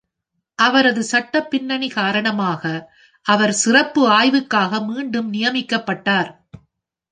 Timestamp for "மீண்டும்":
4.85-5.33